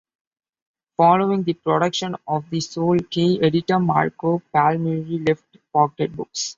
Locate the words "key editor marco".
3.07-4.41